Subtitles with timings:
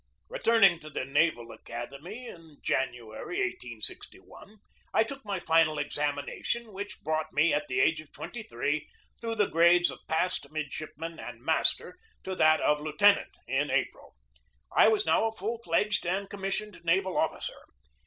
[0.29, 4.57] Returning to the Naval Academy in January, 1 86 1,
[4.95, 8.89] I took my final examination, which brought me, at the age of twenty three,
[9.21, 14.15] through the grades of passed midshipman and master to that of lieu tenant, in April.
[14.75, 17.63] I was now a full fledged and com missioned naval officer.